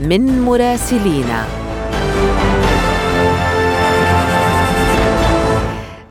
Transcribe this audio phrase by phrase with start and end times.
[0.00, 1.44] من مراسلينا.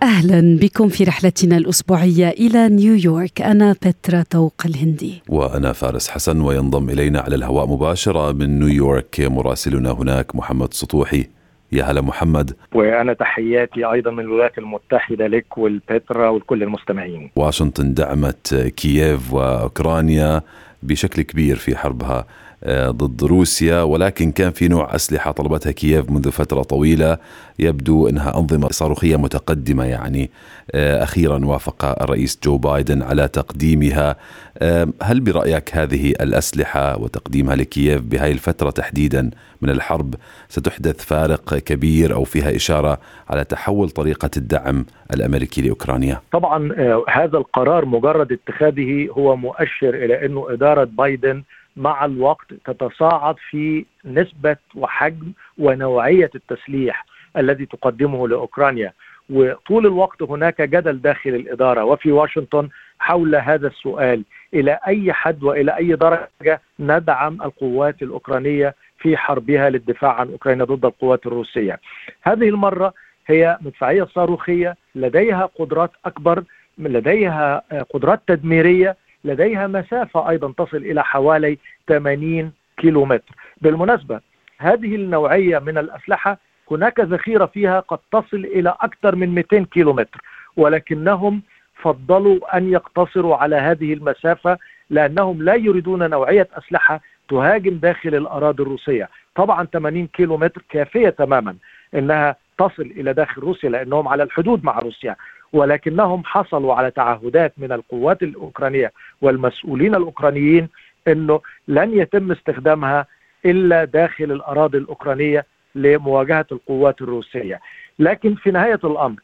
[0.03, 3.41] أهلا بكم في رحلتنا الأسبوعية إلى نيويورك.
[3.41, 5.21] أنا بترا توق الهندي.
[5.29, 11.25] وأنا فارس حسن وينضم إلينا على الهواء مباشرة من نيويورك مراسلنا هناك محمد سطوحي.
[11.71, 12.55] يا هلا محمد.
[12.73, 17.31] وأنا تحياتي أيضا من الولايات المتحدة لك والبترا ولكل المستمعين.
[17.35, 20.41] واشنطن دعمت كييف وأوكرانيا.
[20.83, 22.25] بشكل كبير في حربها
[22.63, 23.81] آه، ضد روسيا.
[23.81, 27.17] ولكن كان في نوع أسلحة طلبتها كييف منذ فترة طويلة.
[27.59, 30.29] يبدو أنها أنظمة صاروخية متقدمة يعني
[30.71, 34.15] آه، أخيرا وافق الرئيس جو بايدن على تقديمها.
[34.57, 40.15] آه، هل برأيك هذه الأسلحة وتقديمها لكييف بهذه الفترة تحديدا من الحرب
[40.49, 46.69] ستحدث فارق كبير أو فيها إشارة على تحول طريقة الدعم الأمريكي لأوكرانيا؟ طبعا
[47.09, 51.43] هذا القرار مجرد اتخاذه هو مؤشر إلى أنه إدارة بايدن
[51.77, 57.05] مع الوقت تتصاعد في نسبة وحجم ونوعية التسليح
[57.37, 58.93] الذي تقدمه لأوكرانيا.
[59.29, 64.23] وطول الوقت هناك جدل داخل الإدارة وفي واشنطن حول هذا السؤال.
[64.53, 70.85] إلى أي حد وإلى أي درجة ندعم القوات الأوكرانية في حربها للدفاع عن أوكرانيا ضد
[70.85, 71.79] القوات الروسية؟
[72.21, 72.93] هذه المرة
[73.27, 76.43] هي مدفعية صاروخية لديها قدرات أكبر
[76.77, 83.35] لديها قدرات تدميرية لديها مسافة أيضا تصل إلى حوالي 80 كيلومتر.
[83.61, 84.19] بالمناسبة
[84.57, 86.37] هذه النوعية من الأسلحة
[86.71, 90.21] هناك ذخيرة فيها قد تصل إلى أكثر من 200 كيلومتر
[90.57, 91.41] ولكنهم
[91.75, 94.57] فضلوا أن يقتصروا على هذه المسافة
[94.89, 99.09] لأنهم لا يريدون نوعية أسلحة تهاجم داخل الأراضي الروسية.
[99.35, 101.55] طبعا 80 كيلومتر كافية تماما
[101.95, 105.15] أنها تصل إلى داخل روسيا لأنهم على الحدود مع روسيا.
[105.53, 108.91] ولكنهم حصلوا على تعهدات من القوات الأوكرانية
[109.21, 110.69] والمسؤولين الأوكرانيين
[111.07, 113.05] إنه لن يتم استخدامها
[113.45, 117.59] إلا داخل الأراضي الأوكرانية لمواجهة القوات الروسية.
[117.99, 119.19] لكن في نهاية الأمر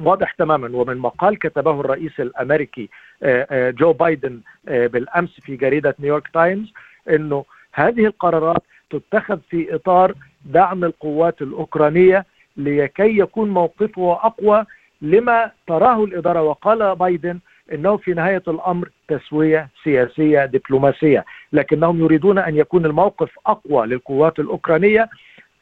[0.00, 2.88] واضح تماما ومن مقال كتبه الرئيس الأمريكي
[3.22, 6.72] آه، آه، جو بايدن آه، بالأمس في جريدة نيويورك تايمز
[7.10, 10.14] إنه هذه القرارات تتخذ في إطار
[10.44, 12.26] دعم القوات الأوكرانية
[12.56, 14.64] لكي يكون موقفه أقوى
[15.02, 17.38] لما تراه الإدارة وقال بايدن
[17.72, 25.08] إنه في نهاية الأمر تسوية سياسية دبلوماسية، لكنهم يريدون أن يكون الموقف أقوى للقوات الأوكرانية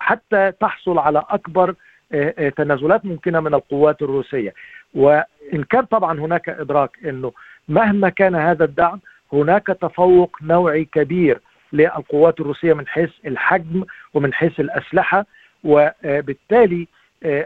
[0.01, 1.75] حتى تحصل على أكبر
[2.13, 4.55] آه، آه، تنازلات ممكنة من القوات الروسية،
[4.95, 7.33] وإن كان طبعا هناك إدراك إنه
[7.69, 9.01] مهما كان هذا الدعم
[9.33, 11.41] هناك تفوق نوعي كبير
[11.73, 13.85] للقوات الروسية من حيث الحجم
[14.15, 15.27] ومن حيث الأسلحة
[15.65, 16.89] وبالتالي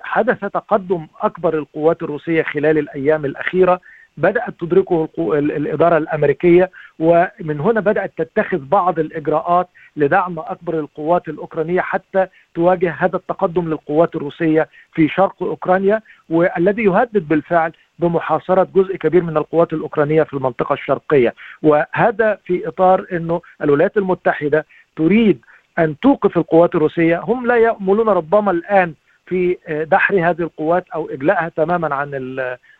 [0.02, 3.80] حدث تقدم أكبر القوات الروسية خلال الأيام الأخيرة
[4.16, 12.26] بدأت تدركه الإدارة الأمريكية ومن هنا بدأت تتخذ بعض الإجراءات لدعم أكبر القوات الأوكرانية حتى
[12.54, 16.00] تواجه هذا التقدم للقوات الروسية في شرق أوكرانيا
[16.30, 21.34] والذي يهدد بالفعل بمحاصرة جزء كبير من القوات الأوكرانية في المنطقة الشرقية.
[21.62, 24.66] وهذا في إطار إنه الولايات المتحدة
[24.96, 25.40] تريد
[25.78, 27.20] أن توقف القوات الروسية.
[27.24, 28.94] هم لا يأملون ربما الآن
[29.32, 29.56] في
[29.90, 32.10] دحر هذه القوات أو اجلائها تماما عن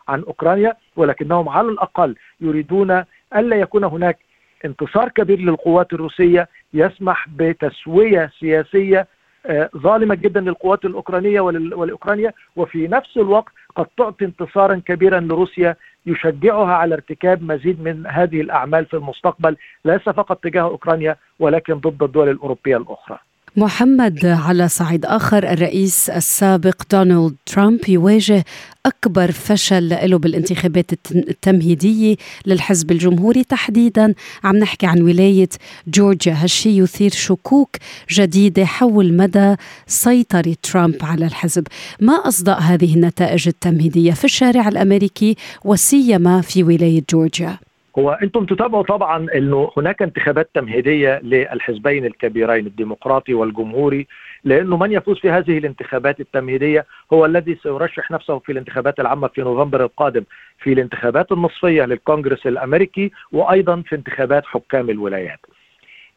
[0.07, 3.03] عن أوكرانيا ولكنهم على الأقل يريدون
[3.35, 4.17] ألا يكون هناك
[4.65, 9.07] انتصار كبير للقوات الروسية يسمح بتسوية سياسية
[9.45, 15.75] آه، ظالمة جدا للقوات الأوكرانية ولأوكرانيا وفي نفس الوقت قد تعطي انتصارا كبيرا لروسيا
[16.05, 22.03] يشجعها على ارتكاب مزيد من هذه الأعمال في المستقبل ليس فقط تجاه أوكرانيا ولكن ضد
[22.03, 23.19] الدول الأوروبية الأخرى.
[23.57, 28.45] محمد على صعيد آخر الرئيس السابق دونالد ترامب يواجه
[28.85, 32.15] أكبر فشل له بالانتخابات التمهيدية
[32.45, 34.13] للحزب الجمهوري تحديدا.
[34.43, 35.49] عم نحكي عن ولاية
[35.87, 37.77] جورجيا هالشي يثير شكوك
[38.11, 39.55] جديدة حول مدى
[39.87, 41.67] سيطرة ترامب على الحزب؟
[41.99, 45.35] ما أصدق هذه النتائج التمهيدية في الشارع الأمريكي
[45.65, 47.57] وسيما في ولاية جورجيا.
[47.99, 54.07] هو أنتم تتابعوا طبعا انه هناك انتخابات تمهيدية للحزبين الكبيرين الديمقراطي والجمهوري
[54.43, 59.41] لأنه من يفوز في هذه الانتخابات التمهيدية هو الذي سيرشح نفسه في الانتخابات العامة في
[59.41, 60.23] نوفمبر القادم
[60.57, 65.39] في الانتخابات النصفية للكونغرس الأمريكي وأيضا في انتخابات حكام الولايات.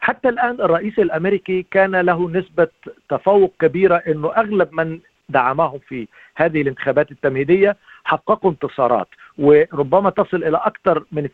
[0.00, 2.69] حتى الآن الرئيس الأمريكي كان له نسبة
[3.08, 4.99] تفوق كبيرة إنه أغلب من
[5.29, 7.76] دعمهم في هذه الانتخابات التمهيدية
[8.06, 9.08] حققوا انتصارات
[9.38, 11.29] وربما تصل إلى أكثر من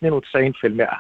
[0.85, 0.99] 92%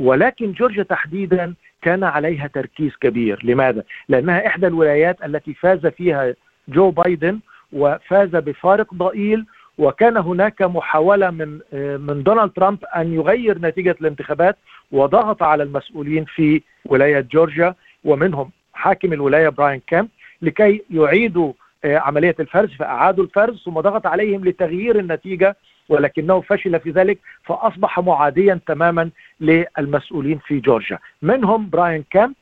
[0.00, 6.34] ولكن جورجيا تحديدا كان عليها تركيز كبير لماذا؟ لأنها إحدى الولايات التي فاز فيها
[6.68, 7.40] جو بايدن
[7.72, 9.46] وفاز بفارق ضئيل
[9.78, 11.60] وكان هناك محاولة من
[12.06, 14.56] من دونالد ترامب أن يغير نتيجة الانتخابات
[14.92, 17.74] وضغط على المسؤولين في ولاية جورجيا
[18.04, 20.08] ومنهم حاكم الولاية براين كامب
[20.42, 21.52] لكي يعيدوا
[21.84, 25.56] عملية الفرز فأعادوا الفرز ثم ضغط عليهم لتغيير النتيجة
[25.88, 29.10] ولكنه فشل في ذلك فأصبح معاديا تماما
[29.40, 32.34] للمسؤولين في جورجيا منهم براين كامب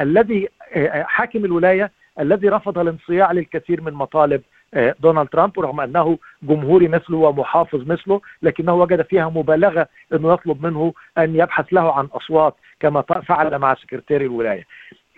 [0.00, 1.90] الذي آه، حاكم الولاية
[2.20, 4.42] الذي رفض الانصياع للكثير من مطالب
[4.74, 10.66] آه، دونالد ترامب رغم أنه جمهوري مثله ومحافظ مثله لكنه وجد فيها مبالغة إنه يطلب
[10.66, 14.66] منه أن يبحث له عن أصوات كما فعل مع سكرتير الولاية.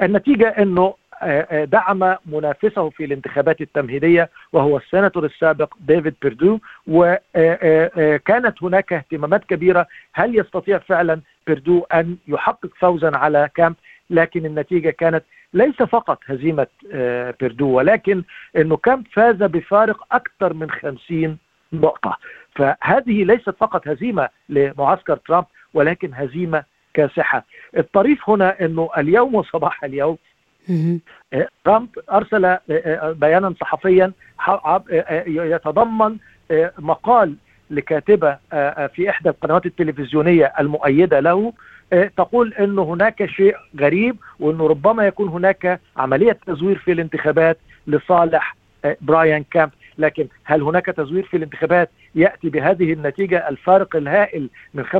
[0.03, 1.04] النتيجة إنه آه، آه،
[1.65, 6.59] دعم منافسه في الانتخابات التمهيدية وهو السيناتور السابق ديفيد بيردو.
[6.87, 9.87] وكانت آه، هناك اهتمامات كبيرة.
[10.13, 13.75] هل يستطيع فعلا بيردو أن يحقق فوزا على كامب؟
[14.11, 15.25] لكن النتيجة كانت
[15.55, 16.67] ليس فقط هزيمة
[17.41, 18.23] بيردو ولكن
[18.57, 21.39] إنه كامب فاز بفارق أكثر من 50
[21.73, 22.17] نقطة.
[22.55, 25.45] فهذه ليست فقط هزيمة لمعسكر ترامب
[25.75, 27.45] ولكن هزيمة كاسحة.
[27.77, 30.19] الطريف هنا إنه اليوم وصباح اليوم آه،
[31.65, 34.13] ترامب أرسل آه، آه، بيانا صحفيا
[35.27, 36.17] يتضمن
[36.79, 37.35] مقال
[37.71, 38.39] لكاتبة
[38.87, 41.53] في إحدى القنوات التلفزيونية المؤيدة له
[42.17, 48.57] تقول انه هناك شيء غريب وانه ربما يكون هناك عملية تزوير في الانتخابات لصالح
[49.01, 49.71] براين كامب.
[49.99, 54.97] لكن هل هناك تزوير في الانتخابات يأتي بهذه النتيجة الفارق الهائل من 75%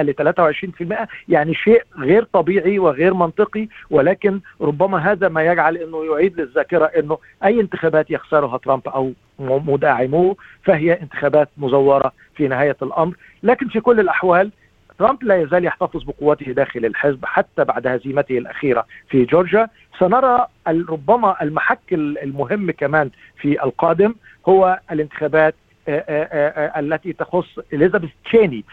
[0.00, 6.40] ل 23% يعني شيء غير طبيعي وغير منطقي ولكن ربما هذا ما يجعل إنه يعيد
[6.40, 13.16] للذاكرة إنه أي انتخابات يخسرها ترامب أو مداعموه فهي انتخابات مزورة في نهاية الأمر.
[13.42, 14.50] لكن في كل الأحوال
[14.98, 19.68] ترامب لا يزال يحتفظ بقوته داخل الحزب حتى بعد هزيمته الأخيرة في جورجيا
[19.98, 23.10] سنرى ربما المحك المهم كمان
[23.40, 24.14] في القادم
[24.48, 25.54] هو الانتخابات
[25.88, 28.64] آه، آه، آه، التي تخص إليزابيث تشيني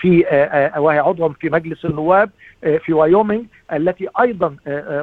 [0.00, 0.24] في
[0.76, 2.30] وهي عضوا في مجلس النواب
[2.78, 3.42] في وايومينغ
[3.72, 4.56] التي أيضا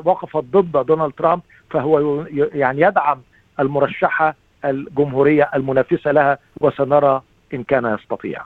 [0.06, 3.22] وقفت ضد دونالد ترامب فهو يعني يدعم
[3.60, 4.36] المرشحة
[4.66, 7.22] الجمهورية المنافسة لها وسنرى
[7.54, 8.42] إن كان يستطيع.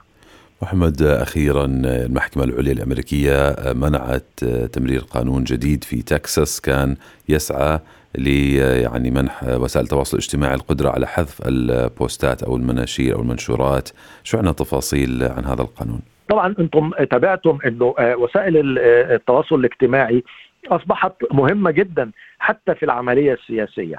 [0.62, 6.96] محمد أخيرا المحكمة العليا الأمريكية منعت تمرير قانون جديد في تكساس كان
[7.28, 7.78] يسعى
[8.18, 8.28] ل
[8.58, 13.88] يعني منح وسائل التواصل الاجتماعي القدرة على حذف البوستات أو المناشير أو المنشورات،
[14.24, 20.24] شو عنا تفاصيل عن هذا القانون؟ طبعا أنتم تابعتم إنه وسائل التواصل الاجتماعي
[20.68, 23.96] أصبحت مهمة جدا حتى في العملية السياسية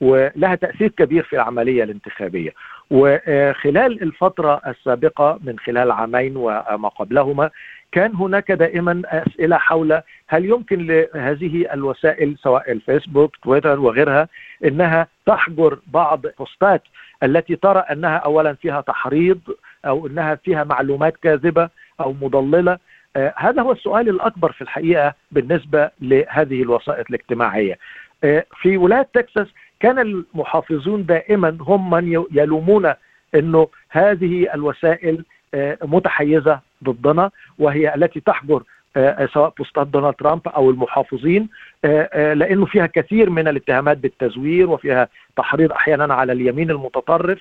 [0.00, 2.50] ولها تأثير كبير في العملية الانتخابية
[2.90, 7.50] وخلال الفترة السابقة من خلال عامين وما قبلهما
[7.92, 14.28] كان هناك دائما أسئلة حول هل يمكن لهذه الوسائل سواء الفيسبوك تويتر وغيرها
[14.64, 16.82] إنها تحجر بعض البوستات
[17.22, 19.40] التي ترى أنها اولا فيها تحريض
[19.86, 21.68] أو إنها فيها معلومات كاذبة
[22.00, 22.78] أو مضللة.
[23.16, 27.78] آه هذا هو السؤال الأكبر في الحقيقة بالنسبة لهذه الوسائط الاجتماعية.
[28.24, 29.46] آه في ولاية تكساس
[29.80, 32.92] كان المحافظون دائما هم من يلومون
[33.34, 38.62] إنه هذه الوسائل آه، متحيزة ضدنا وهي التي تحجر
[38.96, 41.48] آه، سواء بوستات دونالد ترامب أو المحافظين
[41.84, 47.38] آه، لأنه فيها كثير من الاتهامات بالتزوير وفيها تحريض أحيانا على اليمين المتطرف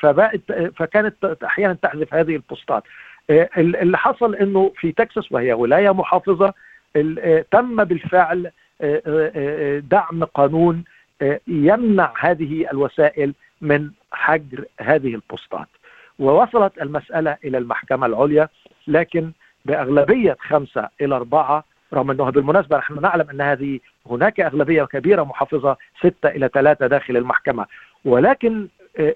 [0.00, 0.40] فبقت
[0.76, 2.82] فكانت أحيانا تحذف هذه البوستات.
[3.56, 6.54] اللي حصل إنه في تكساس وهي ولاية محافظة
[7.50, 8.50] تم بالفعل
[9.90, 10.84] دعم قانون
[11.46, 15.68] يمنع هذه الوسائل من حجر هذه البوستات.
[16.18, 18.48] ووصلت المسألة إلى المحكمة العليا
[18.88, 19.30] لكن
[19.64, 21.64] بأغلبية خمسة إلى أربعة
[21.94, 23.80] رغم أنه بالمناسبة نحن نعلم أن هذه
[24.10, 27.66] هناك أغلبية كبيرة محافظة ستة إلى ثلاثة داخل المحكمة.
[28.04, 28.68] ولكن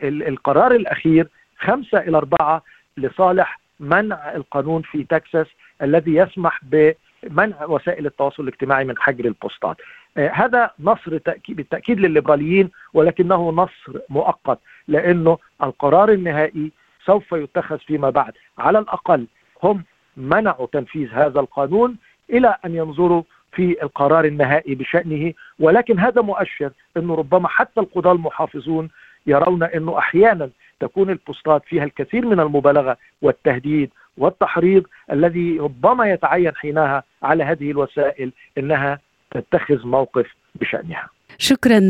[0.03, 2.63] القرار الأخير خمسة إلى أربعة
[2.97, 5.47] لصالح منع القانون في تكساس
[5.83, 6.93] الذي يسمح ب
[7.31, 9.77] منع وسائل التواصل الاجتماعي من حجر البوستات.
[10.17, 14.59] آه، هذا نصر بالتأكيد للليبراليين ولكنه نصر مؤقت
[14.89, 16.73] لأنه القرار النهائي
[17.07, 18.33] سوف يتخذ فيما بعد.
[18.59, 19.27] على الأقل
[19.63, 19.85] هم
[20.17, 21.97] منعوا تنفيذ هذا القانون
[22.31, 23.23] إلى أن ينظروا
[23.53, 28.89] في القرار النهائي بشأنه ولكن هذا مؤشر أنه ربما حتى القضاة المحافظون
[29.27, 30.51] يرون أنه أحيانا
[30.81, 38.33] تكون البوستات فيها الكثير من المبالغة والتهديد والتحريض الذي ربما يتعين حينها على هذه الوسائل
[38.59, 38.99] إنها
[39.35, 40.27] تتخذ موقف
[40.61, 41.09] بشأنها.
[41.39, 41.81] شكرا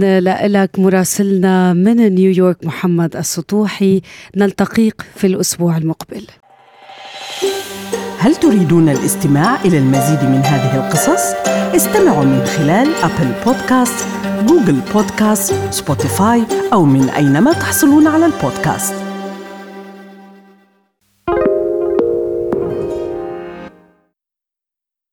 [0.49, 4.01] لك مراسلنا من نيويورك محمد السطوحي
[4.37, 6.27] نلتقيك في الأسبوع المقبل.
[8.19, 11.35] هل تريدون الاستماع إلى المزيد من هذه القصص؟
[11.77, 14.09] استمعوا من خلال ابل بودكاست،
[14.49, 19.10] جوجل بودكاست، سبوتيفاي أو من أينما تحصلون على البودكاست.